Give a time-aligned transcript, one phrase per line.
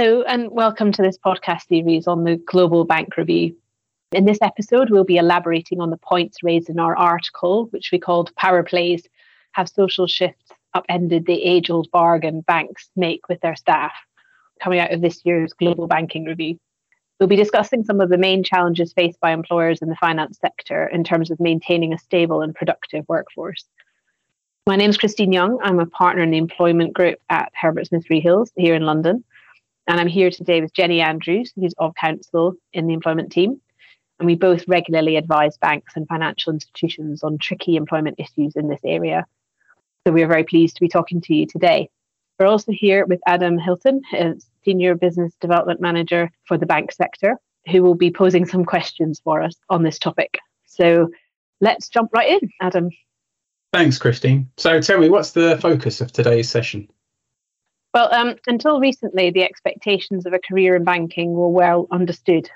[0.00, 3.54] Hello, and welcome to this podcast series on the Global Bank Review.
[4.12, 7.98] In this episode, we'll be elaborating on the points raised in our article, which we
[7.98, 9.06] called Power Plays
[9.52, 13.92] Have Social Shifts Upended the Age Old Bargain Banks Make with Their Staff,
[14.62, 16.58] coming out of this year's Global Banking Review.
[17.18, 20.86] We'll be discussing some of the main challenges faced by employers in the finance sector
[20.86, 23.66] in terms of maintaining a stable and productive workforce.
[24.66, 25.58] My name is Christine Young.
[25.62, 29.24] I'm a partner in the employment group at Herbert Smith Freehills here in London.
[29.86, 33.60] And I'm here today with Jenny Andrews, who's of counsel in the employment team,
[34.18, 38.80] and we both regularly advise banks and financial institutions on tricky employment issues in this
[38.84, 39.24] area.
[40.06, 41.90] So we are very pleased to be talking to you today.
[42.38, 44.02] We're also here with Adam Hylton,
[44.64, 47.36] Senior Business Development Manager for the bank sector,
[47.70, 50.38] who will be posing some questions for us on this topic.
[50.66, 51.10] So
[51.60, 52.90] let's jump right in, Adam.
[53.72, 54.50] Thanks, Christine.
[54.56, 56.88] So tell me, what's the focus of today's session?
[57.92, 62.48] Well, um, until recently, the expectations of a career in banking were well understood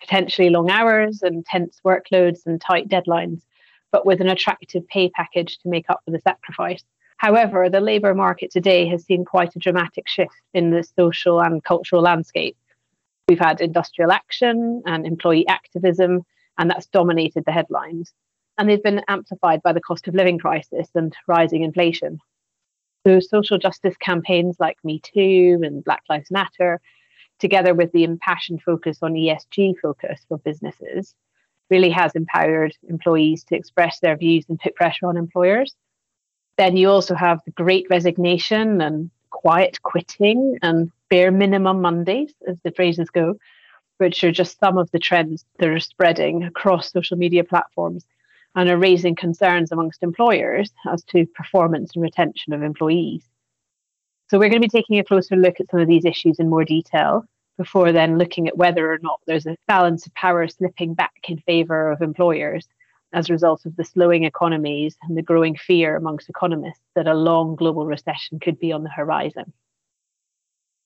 [0.00, 3.40] potentially long hours, intense workloads, and tight deadlines,
[3.92, 6.84] but with an attractive pay package to make up for the sacrifice.
[7.16, 11.64] However, the labour market today has seen quite a dramatic shift in the social and
[11.64, 12.56] cultural landscape.
[13.28, 16.24] We've had industrial action and employee activism,
[16.58, 18.12] and that's dominated the headlines.
[18.58, 22.20] And they've been amplified by the cost of living crisis and rising inflation.
[23.06, 26.80] So, social justice campaigns like Me Too and Black Lives Matter
[27.38, 31.14] together with the impassioned focus on ESG focus for businesses,
[31.70, 35.74] really has empowered employees to express their views and put pressure on employers.
[36.56, 42.56] Then you also have the great resignation and quiet quitting and bare minimum Mondays, as
[42.62, 43.34] the phrases go,
[43.98, 48.06] which are just some of the trends that are spreading across social media platforms
[48.54, 53.26] and are raising concerns amongst employers as to performance and retention of employees.
[54.30, 56.48] So we're going to be taking a closer look at some of these issues in
[56.48, 57.24] more detail
[57.58, 61.38] before then looking at whether or not there's a balance of power slipping back in
[61.38, 62.66] favour of employers
[63.12, 67.14] as a result of the slowing economies and the growing fear amongst economists that a
[67.14, 69.52] long global recession could be on the horizon.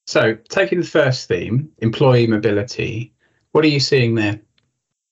[0.06, 3.12] So, taking the first theme, employee mobility,
[3.52, 4.40] what are you seeing there?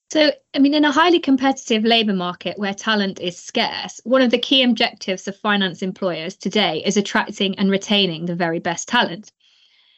[0.09, 4.31] So, I mean, in a highly competitive labour market where talent is scarce, one of
[4.31, 9.33] the key objectives of finance employers today is attracting and retaining the very best talent.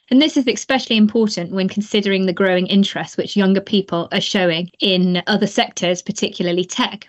[0.10, 4.72] And this is especially important when considering the growing interest which younger people are showing
[4.80, 7.08] in other sectors, particularly tech.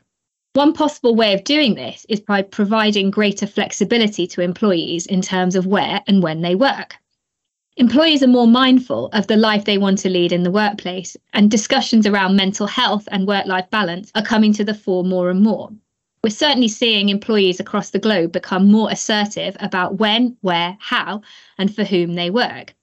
[0.53, 5.57] One possible way of doing this is by providing greater flexibility to employees in terms
[5.57, 6.97] of where and when they work.
[7.81, 11.51] Employees are more mindful of the life they want to lead in the workplace, and
[11.51, 15.41] discussions around mental health and work life balance are coming to the fore more and
[15.41, 15.71] more.
[16.23, 21.23] We're certainly seeing employees across the globe become more assertive about when, where, how,
[21.57, 22.75] and for whom they work.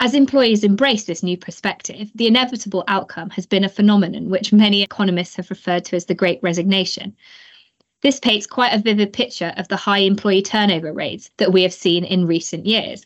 [0.00, 4.82] As employees embrace this new perspective, the inevitable outcome has been a phenomenon which many
[4.82, 7.14] economists have referred to as the Great Resignation.
[8.00, 11.74] This paints quite a vivid picture of the high employee turnover rates that we have
[11.74, 13.04] seen in recent years.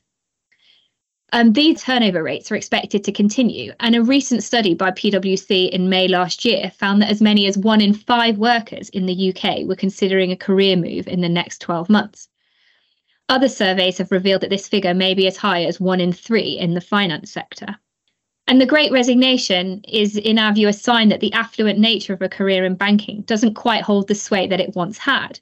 [1.35, 5.89] Um, these turnover rates are expected to continue, and a recent study by PwC in
[5.89, 9.67] May last year found that as many as one in five workers in the UK
[9.67, 12.29] were considering a career move in the next 12 months.
[13.31, 16.59] Other surveys have revealed that this figure may be as high as one in three
[16.59, 17.77] in the finance sector.
[18.47, 22.21] And the great resignation is, in our view, a sign that the affluent nature of
[22.21, 25.41] a career in banking doesn't quite hold the sway that it once had.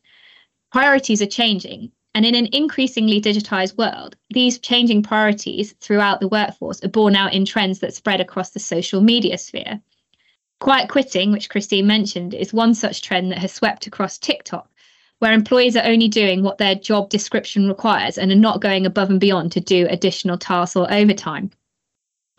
[0.70, 6.82] Priorities are changing, and in an increasingly digitized world, these changing priorities throughout the workforce
[6.82, 9.80] are borne out in trends that spread across the social media sphere.
[10.58, 14.68] Quiet quitting, which Christine mentioned, is one such trend that has swept across TikTok,
[15.20, 19.10] where employees are only doing what their job description requires and are not going above
[19.10, 21.50] and beyond to do additional tasks or overtime.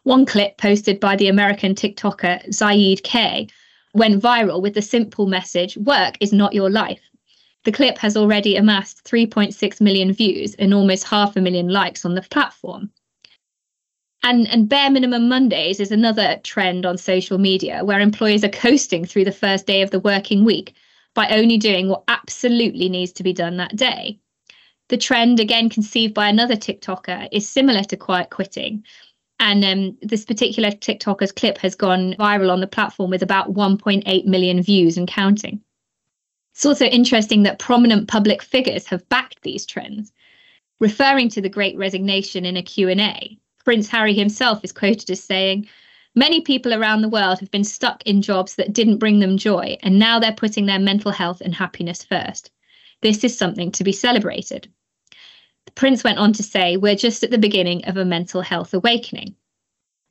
[0.04, 3.48] One clip posted by the American TikToker Zaid K
[3.94, 7.11] went viral with the simple message Work is not your life.
[7.64, 12.16] The clip has already amassed 3.6 million views and almost half a million likes on
[12.16, 12.92] the platform.
[14.24, 19.06] And, and bare minimum Mondays is another trend on social media where employers are coasting
[19.06, 20.74] through the first day of the working week
[21.14, 24.20] by only doing what absolutely needs to be done that day.
[24.90, 28.84] The trend, again conceived by another TikToker, is similar to quiet quitting.
[29.40, 34.26] And um, this particular TikToker's clip has gone viral on the platform with about 1.8
[34.26, 35.62] million views and counting.
[36.62, 40.14] It's also interesting that prominent public figures have backed these trends.
[40.80, 45.68] Referring to the Great Resignation in a Q&A, Prince Harry himself is quoted as saying,
[46.14, 49.76] Many people around the world have been stuck in jobs that didn't bring them joy,
[49.82, 52.52] and now they're putting their mental health and happiness first.
[53.02, 54.72] This is something to be celebrated.
[55.66, 58.76] The prince went on to say, We're just at the beginning of a mental health
[58.76, 59.36] awakening.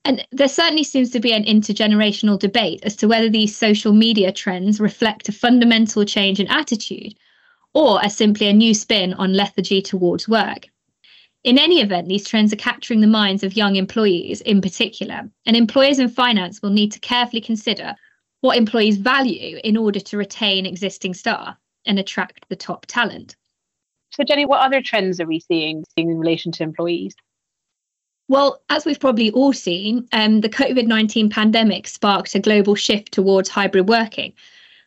[0.04, 4.32] And there certainly seems to be an intergenerational debate as to whether these social media
[4.32, 7.14] trends reflect a fundamental change in attitude
[7.74, 10.66] or are simply a new spin on lethargy towards work.
[11.44, 15.56] In any event, these trends are capturing the minds of young employees in particular, and
[15.56, 17.94] employers in finance will need to carefully consider
[18.40, 21.56] what employees value in order to retain existing staff
[21.86, 23.36] and attract the top talent.
[24.10, 27.14] So, Jenny, what other trends are we seeing, seeing in relation to employees?
[28.30, 33.10] Well, as we've probably all seen, um, the COVID 19 pandemic sparked a global shift
[33.10, 34.34] towards hybrid working.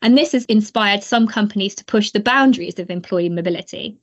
[0.01, 3.97] And this has inspired some companies to push the boundaries of employee mobility.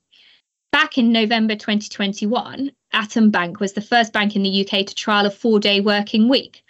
[0.72, 5.24] Back in November 2021, Atom Bank was the first bank in the UK to trial
[5.24, 6.62] a four day working week.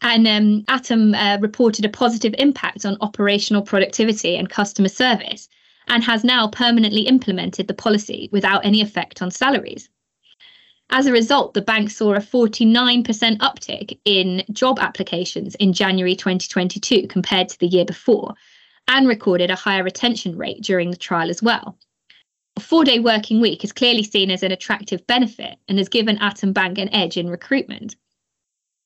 [0.00, 5.48] And um, Atom uh, reported a positive impact on operational productivity and customer service
[5.88, 9.88] and has now permanently implemented the policy without any effect on salaries.
[10.92, 13.04] As a result, the bank saw a 49%
[13.38, 18.34] uptick in job applications in January 2022 compared to the year before,
[18.88, 21.78] and recorded a higher retention rate during the trial as well.
[22.56, 26.18] A four day working week is clearly seen as an attractive benefit and has given
[26.18, 27.94] Atom Bank an edge in recruitment.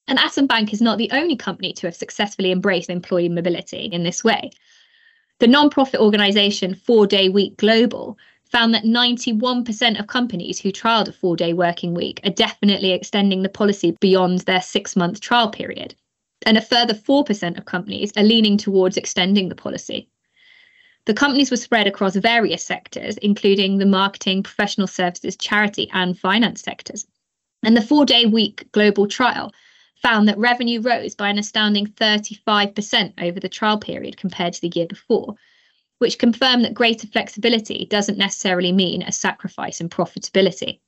[0.06, 4.02] And Atom Bank is not the only company to have successfully embraced employee mobility in
[4.02, 4.50] this way.
[5.38, 8.18] The non-profit organisation Four Day Week Global
[8.54, 13.42] found that 91% of companies who trialled a four day working week are definitely extending
[13.42, 15.92] the policy beyond their six month trial period.
[16.46, 20.08] And a further 4% of companies are leaning towards extending the policy.
[21.06, 26.62] The companies were spread across various sectors, including the marketing, professional services, charity, and finance
[26.62, 27.08] sectors.
[27.64, 29.52] And the four day week global trial
[29.96, 34.72] found that revenue rose by an astounding 35% over the trial period compared to the
[34.76, 35.34] year before,
[35.98, 40.80] which confirm that greater flexibility doesn't necessarily mean a sacrifice in profitability.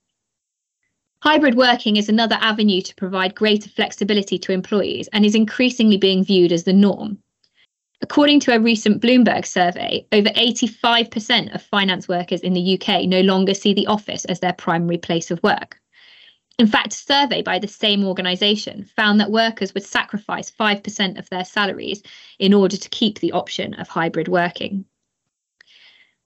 [1.23, 6.23] Hybrid working is another avenue to provide greater flexibility to employees and is increasingly being
[6.23, 7.19] viewed as the norm.
[8.03, 13.23] According to a recent Bloomberg survey, over 85% of finance workers in the UK no
[13.23, 15.81] longer see the office as their primary place of work.
[16.59, 21.29] In fact, a survey by the same organisation found that workers would sacrifice 5% of
[21.31, 22.03] their salaries
[22.39, 24.85] in order to keep the option of hybrid working.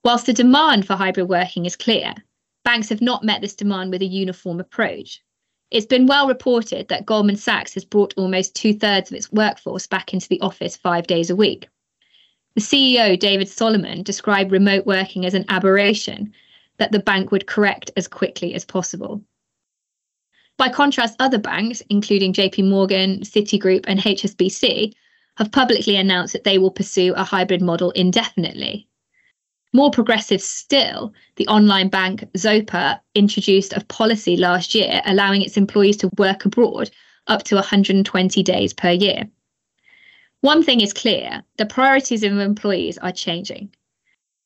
[0.03, 2.15] Whilst the demand for hybrid working is clear,
[2.63, 5.21] banks have not met this demand with a uniform approach.
[5.69, 9.85] It's been well reported that Goldman Sachs has brought almost two thirds of its workforce
[9.85, 11.69] back into the office five days a week.
[12.55, 16.33] The CEO, David Solomon, described remote working as an aberration
[16.77, 19.21] that the bank would correct as quickly as possible.
[20.57, 24.93] By contrast, other banks, including JP Morgan, Citigroup, and HSBC,
[25.37, 28.87] have publicly announced that they will pursue a hybrid model indefinitely.
[29.73, 35.95] More progressive still, the online bank Zopa introduced a policy last year allowing its employees
[35.97, 36.89] to work abroad
[37.27, 39.29] up to 120 days per year.
[40.41, 43.73] One thing is clear the priorities of employees are changing.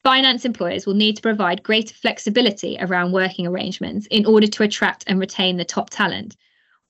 [0.03, 5.03] Finance employers will need to provide greater flexibility around working arrangements in order to attract
[5.07, 6.35] and retain the top talent,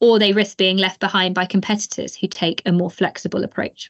[0.02, 3.90] or they risk being left behind by competitors who take a more flexible approach.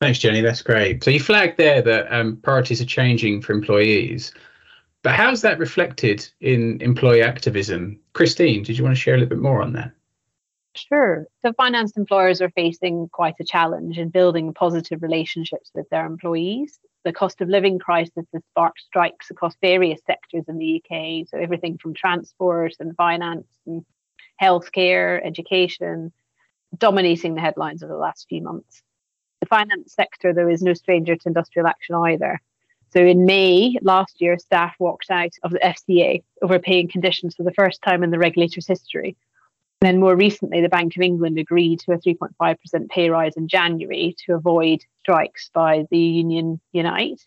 [0.00, 0.40] Thanks, Jenny.
[0.40, 1.02] That's great.
[1.02, 4.32] So you flagged there that um, priorities are changing for employees,
[5.02, 7.98] but how's that reflected in employee activism?
[8.12, 9.92] Christine, did you want to share a little bit more on that?
[10.74, 11.26] Sure.
[11.42, 16.78] So finance employers are facing quite a challenge in building positive relationships with their employees.
[17.04, 21.26] The cost of living crisis has sparked strikes across various sectors in the UK.
[21.28, 23.84] So everything from transport and finance and
[24.40, 26.12] healthcare, education,
[26.76, 28.82] dominating the headlines over the last few months.
[29.48, 32.40] Finance sector, though, is no stranger to industrial action either.
[32.90, 37.42] So in May last year, staff walked out of the FCA over paying conditions for
[37.42, 39.16] the first time in the regulator's history.
[39.80, 43.46] And then more recently, the Bank of England agreed to a 3.5% pay rise in
[43.46, 47.20] January to avoid strikes by the union Unite.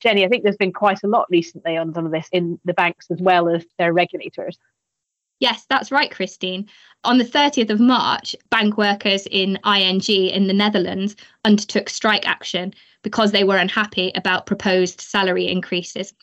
[0.00, 2.74] Jenny, I think there's been quite a lot recently on some of this in the
[2.74, 4.58] banks as well as their regulators.
[5.42, 6.68] Yes, that's right, Christine.
[7.02, 12.72] On the 30th of March, bank workers in ING in the Netherlands undertook strike action
[13.02, 16.14] because they were unhappy about proposed salary increases.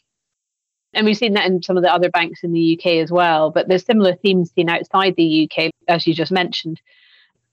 [0.93, 3.51] And we've seen that in some of the other banks in the UK as well.
[3.51, 6.79] But there's similar themes seen outside the UK, as you just mentioned.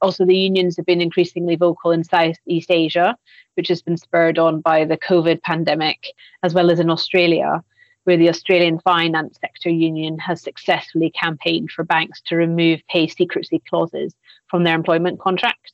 [0.01, 3.17] Also, the unions have been increasingly vocal in Southeast Asia,
[3.55, 6.13] which has been spurred on by the COVID pandemic,
[6.45, 7.65] as well as in Australia
[8.07, 13.61] where the Australian Finance Sector Union has successfully campaigned for banks to remove pay secrecy
[13.69, 14.15] clauses
[14.49, 15.73] from their employment contracts.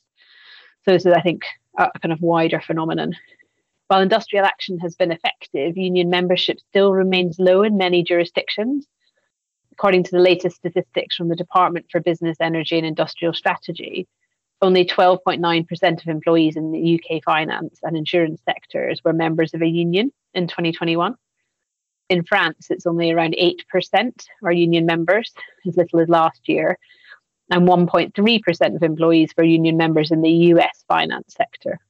[0.84, 1.42] So this is, I think,
[1.78, 3.14] a kind of wider phenomenon.
[3.88, 8.86] While industrial action has been effective, union membership still remains low in many jurisdictions.
[9.72, 14.06] according to the latest statistics from the Department for Business, Energy and Industrial Strategy,
[14.60, 19.66] only 12.9% of employees in the UK finance and insurance sectors were members of a
[19.66, 21.16] union in 2021.
[22.12, 25.32] In France, it's only around 8% are union members,
[25.66, 26.78] as little as last year,
[27.50, 31.80] and 1.3% of employees were union members in the US finance sector.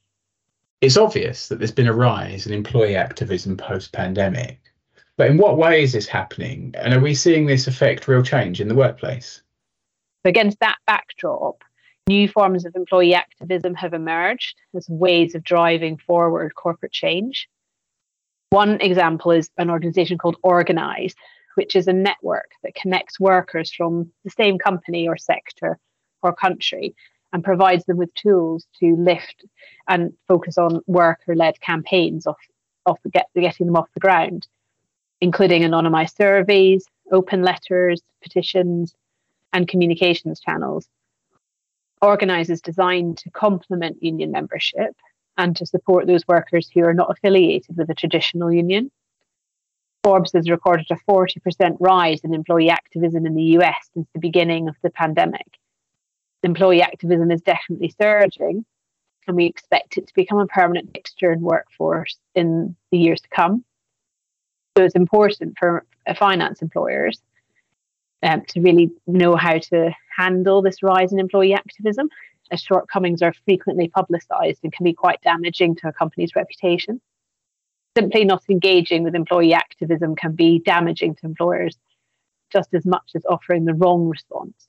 [0.80, 4.60] It's obvious that there's been a rise in employee activism post pandemic.
[5.16, 6.72] But in what way is this happening?
[6.78, 9.42] And are we seeing this affect real change in the workplace?
[10.24, 11.64] Against that backdrop,
[12.06, 17.48] new forms of employee activism have emerged as ways of driving forward corporate change.
[18.52, 21.14] One example is an organization called Organise,
[21.54, 25.78] which is a network that connects workers from the same company or sector
[26.21, 26.94] or country
[27.32, 29.47] and provides them with tools to lift
[29.88, 32.37] and focus on worker led campaigns off,
[32.85, 34.47] off get, getting them off the ground,
[35.23, 38.94] including anonymized surveys, open letters, petitions,
[39.54, 40.90] and communications channels.
[42.02, 44.94] Organise is designed to complement union membership
[45.38, 48.90] and to support those workers who are not affiliated with a traditional union.
[50.02, 54.68] Forbes has recorded a 40% rise in employee activism in the US since the beginning
[54.68, 55.46] of the pandemic.
[56.42, 58.64] Employee activism is definitely surging,
[59.28, 63.28] and we expect it to become a permanent fixture in workforce in the years to
[63.28, 63.64] come.
[64.76, 65.86] So it's important for
[66.16, 67.20] finance employers
[68.22, 72.08] um, to really know how to handle this rise in employee activism,
[72.50, 77.00] as shortcomings are frequently publicised and can be quite damaging to a company's reputation
[77.96, 81.76] simply not engaging with employee activism can be damaging to employers
[82.50, 84.68] just as much as offering the wrong response.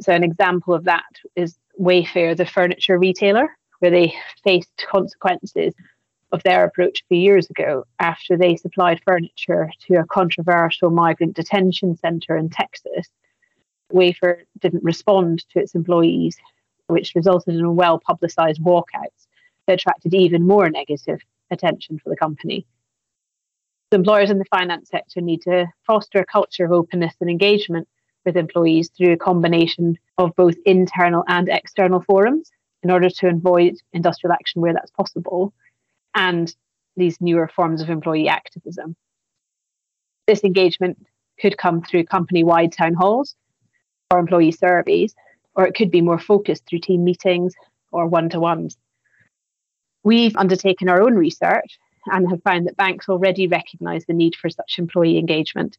[0.00, 1.04] So, an example of that
[1.36, 5.74] is Wayfair, the furniture retailer, where they faced consequences
[6.32, 11.34] of their approach a few years ago after they supplied furniture to a controversial migrant
[11.34, 13.08] detention centre in Texas.
[13.92, 16.36] Wayfair didn't respond to its employees,
[16.94, 19.26] which resulted in a well publicised walkouts
[19.66, 21.20] that attracted even more negative
[21.50, 22.66] attention for the company.
[23.90, 27.88] The employers in the finance sector need to foster a culture of openness and engagement
[28.24, 32.50] with employees through a combination of both internal and external forums
[32.82, 35.52] in order to avoid industrial action where that's possible
[36.14, 36.54] and
[36.96, 38.94] these newer forms of employee activism.
[40.26, 40.98] This engagement
[41.40, 43.34] could come through company wide town halls
[44.10, 45.14] or employee surveys,
[45.54, 47.54] or it could be more focused through team meetings
[47.92, 48.76] or one to ones.
[50.02, 54.50] We've undertaken our own research and have found that banks already recognise the need for
[54.50, 55.78] such employee engagement.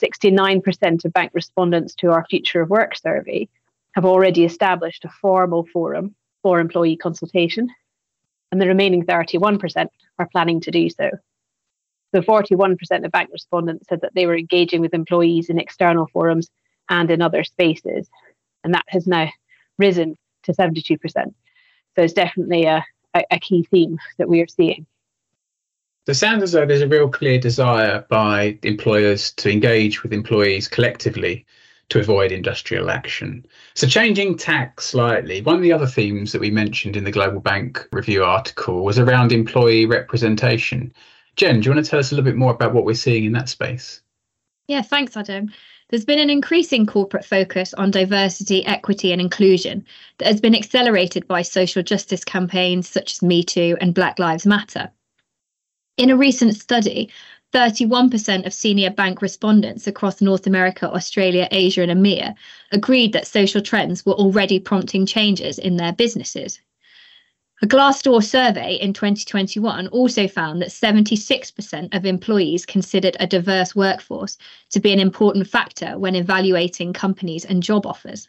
[0.00, 3.48] 69% of bank respondents to our Future of Work survey
[3.92, 7.68] have already established a formal forum for employee consultation,
[8.52, 9.88] and the remaining 31%
[10.20, 11.10] are planning to do so.
[12.14, 16.48] So 41% of bank respondents said that they were engaging with employees in external forums
[16.88, 18.08] and in other spaces,
[18.68, 19.30] and that has now
[19.78, 20.98] risen to 72%.
[21.14, 21.32] So
[21.96, 22.84] it's definitely a,
[23.14, 24.86] a, a key theme that we are seeing.
[26.04, 30.12] So it sounds as though there's a real clear desire by employers to engage with
[30.12, 31.46] employees collectively
[31.88, 33.46] to avoid industrial action.
[33.74, 37.40] So changing tack slightly, one of the other themes that we mentioned in the Global
[37.40, 40.92] Bank Review article was around employee representation.
[41.36, 43.24] Jen, do you want to tell us a little bit more about what we're seeing
[43.24, 44.02] in that space?
[44.68, 45.50] Yeah, thanks, Adam.
[45.88, 49.86] There's been an increasing corporate focus on diversity, equity, and inclusion
[50.18, 54.44] that has been accelerated by social justice campaigns such as Me Too and Black Lives
[54.44, 54.90] Matter.
[55.96, 57.10] In a recent study,
[57.54, 62.34] 31% of senior bank respondents across North America, Australia, Asia, and EMEA
[62.70, 66.60] agreed that social trends were already prompting changes in their businesses.
[67.60, 74.38] A Glassdoor survey in 2021 also found that 76% of employees considered a diverse workforce
[74.70, 78.28] to be an important factor when evaluating companies and job offers.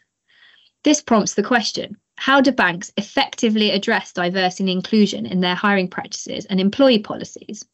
[0.82, 5.88] This prompts the question how do banks effectively address diversity and inclusion in their hiring
[5.88, 7.64] practices and employee policies?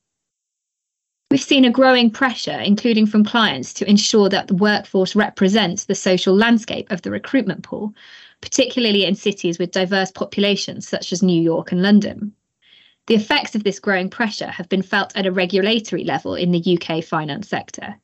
[1.31, 5.95] We've seen a growing pressure, including from clients, to ensure that the workforce represents the
[5.95, 7.95] social landscape of the recruitment pool,
[8.41, 12.33] particularly in cities with diverse populations such as New York and London.
[13.07, 16.79] The effects of this growing pressure have been felt at a regulatory level in the
[16.79, 17.97] UK finance sector.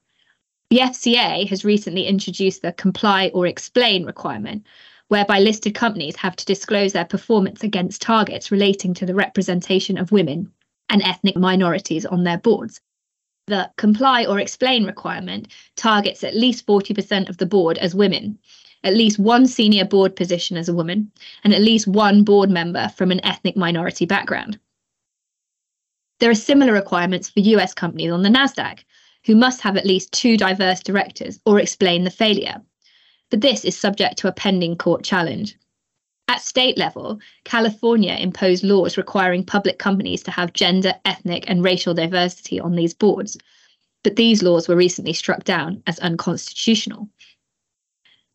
[0.70, 4.64] The FCA has recently introduced the comply or explain requirement,
[5.08, 10.12] whereby listed companies have to disclose their performance against targets relating to the representation of
[10.12, 10.50] women
[10.88, 12.80] and ethnic minorities on their boards.
[13.48, 18.38] The comply or explain requirement targets at least 40% of the board as women,
[18.84, 21.10] at least one senior board position as a woman,
[21.44, 24.58] and at least one board member from an ethnic minority background.
[26.20, 28.80] There are similar requirements for US companies on the NASDAQ,
[29.24, 32.60] who must have at least two diverse directors or explain the failure.
[33.30, 35.56] But this is subject to a pending court challenge.
[36.28, 41.94] At state level, California imposed laws requiring public companies to have gender, ethnic, and racial
[41.94, 43.36] diversity on these boards,
[44.02, 47.08] but these laws were recently struck down as unconstitutional.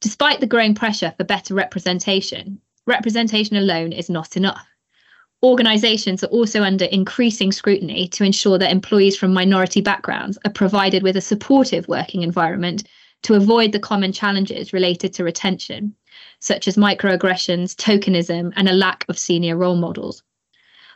[0.07, 4.65] Despite the growing pressure for better representation, representation alone is not enough.
[5.43, 11.03] Organisations are also under increasing scrutiny to ensure that employees from minority backgrounds are provided
[11.03, 12.87] with a supportive working environment
[13.23, 15.93] to avoid the common challenges related to retention,
[16.39, 20.23] such as microaggressions, tokenism, and a lack of senior role models.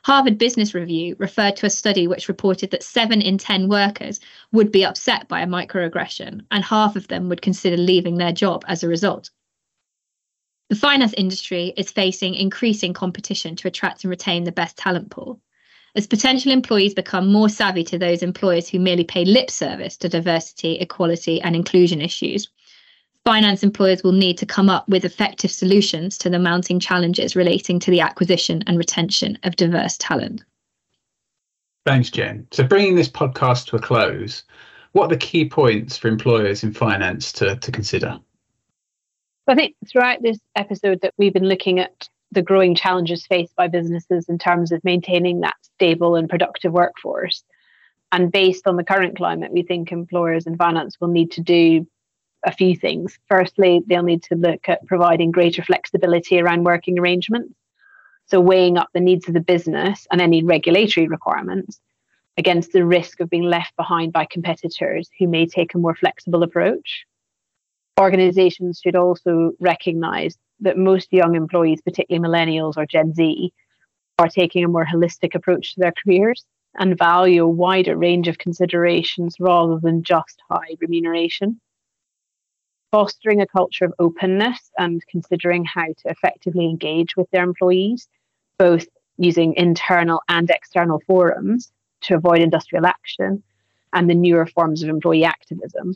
[0.03, 4.20] Harvard Business Review referred to a study which reported that seven in 10 workers
[4.51, 8.65] would be upset by a microaggression, and half of them would consider leaving their job
[8.67, 9.29] as a result.
[10.70, 15.39] The finance industry is facing increasing competition to attract and retain the best talent pool.
[15.96, 20.10] As potential employees become more savvy to those employers who merely pay lip service to
[20.10, 22.50] diversity, equality, and inclusion issues,
[23.25, 27.79] finance employers will need to come up with effective solutions to the mounting challenges relating
[27.79, 30.43] to the acquisition and retention of diverse talent.
[31.85, 32.47] Thanks, Jen.
[32.51, 34.43] So, bringing this podcast to a close,
[34.91, 38.19] what are the key points for employers in finance to, to consider?
[39.47, 43.67] I think throughout this episode that we've been looking at the growing challenges faced by
[43.67, 47.43] businesses in terms of maintaining that stable and productive workforce.
[48.11, 51.87] And based on the current climate, we think employers and finance will need to do
[52.45, 53.17] a few things.
[53.27, 57.53] Firstly, they'll need to look at providing greater flexibility around working arrangements.
[58.27, 61.79] So, weighing up the needs of the business and any regulatory requirements
[62.38, 66.43] against the risk of being left behind by competitors who may take a more flexible
[66.43, 67.05] approach
[68.01, 73.53] organizations should also recognize that most young employees, particularly millennials or Gen Z,
[74.19, 76.45] are taking a more holistic approach to their careers
[76.79, 81.59] and value a wider range of considerations rather than just high remuneration.
[82.91, 88.07] Fostering a culture of openness and considering how to effectively engage with their employees,
[88.57, 88.85] both
[89.17, 93.41] using internal and external forums to avoid industrial action
[93.93, 95.95] and the newer forms of employee activism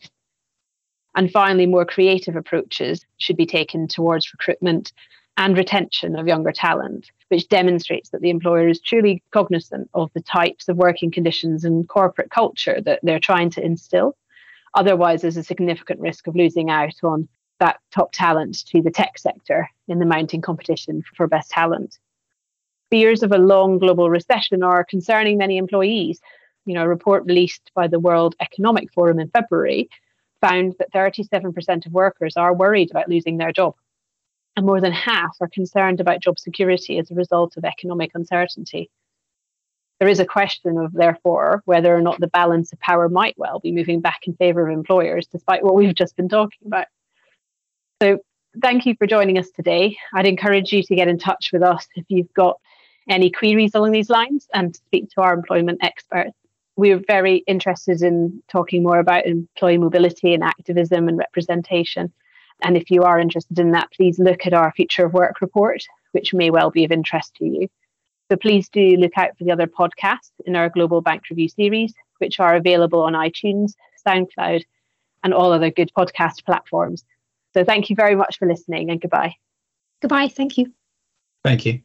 [1.15, 4.91] and finally, more creative approaches should be taken towards recruitment
[5.38, 10.21] and retention of younger talent, which demonstrates that the employer is truly cognizant of the
[10.21, 14.15] types of working conditions and corporate culture that they're trying to instill.
[14.76, 17.28] Otherwise, there's a significant risk of losing out on
[17.60, 21.98] that top talent to the tech sector in the mounting competition for best talent.
[22.90, 26.20] Fears of a long global recession are concerning many employees.
[26.66, 29.90] You know, a report released by the World Economic Forum in February
[30.42, 33.76] found that 37% of workers are worried about losing their job.
[34.58, 38.90] And more than half are concerned about job security as a result of economic uncertainty.
[40.06, 43.60] There is a question of, therefore, whether or not the balance of power might well
[43.60, 46.86] be moving back in favour of employers, despite what we've just been talking about.
[48.00, 48.20] So,
[48.62, 49.98] thank you for joining us today.
[50.13, 52.60] I'd encourage you to get in touch with us if you've got
[53.10, 56.38] any queries along these lines and speak to our employment experts
[56.76, 62.12] we're very interested in talking more about employee mobility and activism and representation.
[62.62, 65.84] And if you are interested in that, please look at our Future of Work report,
[66.12, 67.70] which may well be of interest to you.
[68.30, 71.94] So please do look out for the other podcasts in our Global Bank Review series,
[72.18, 73.74] which are available on iTunes,
[74.06, 74.64] SoundCloud,
[75.24, 77.04] and all other good podcast platforms.
[77.54, 79.36] So thank you very much for listening and goodbye.
[80.02, 80.28] Goodbye.
[80.28, 80.74] Thank you.
[81.44, 81.82] Thank you.